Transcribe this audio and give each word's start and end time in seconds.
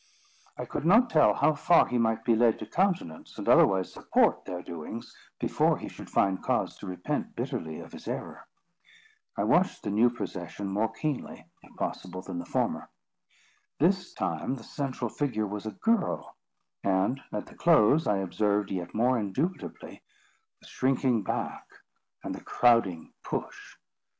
I 0.57 0.65
could 0.65 0.83
not 0.83 1.11
tell 1.11 1.35
how 1.35 1.53
far 1.53 1.85
he 1.85 1.99
might 1.99 2.25
be 2.25 2.35
led 2.35 2.57
to 2.57 2.65
countenance, 2.65 3.37
and 3.37 3.47
otherwise 3.47 3.93
support 3.93 4.45
their 4.45 4.63
doings, 4.63 5.15
before 5.39 5.77
he 5.77 5.87
should 5.89 6.09
find 6.09 6.41
cause 6.41 6.75
to 6.79 6.87
repent 6.87 7.35
bitterly 7.35 7.79
of 7.81 7.91
his 7.93 8.07
error. 8.07 8.47
I 9.37 9.43
watched 9.43 9.83
the 9.83 9.91
new 9.91 10.09
procession 10.09 10.69
yet 10.69 10.73
more 10.73 10.91
keenly, 10.91 11.45
if 11.61 11.75
possible, 11.75 12.23
than 12.23 12.39
the 12.39 12.47
former. 12.47 12.89
This 13.79 14.11
time, 14.11 14.55
the 14.55 14.63
central 14.63 15.07
figure 15.11 15.45
was 15.45 15.67
a 15.67 15.71
girl; 15.83 16.35
and, 16.83 17.21
at 17.31 17.45
the 17.45 17.53
close, 17.55 18.07
I 18.07 18.17
observed, 18.17 18.71
yet 18.71 18.95
more 18.95 19.19
indubitably, 19.19 20.01
the 20.61 20.67
shrinking 20.67 21.21
back, 21.21 21.67
and 22.23 22.33
the 22.33 22.41
crowding 22.41 23.13
push. 23.23 23.77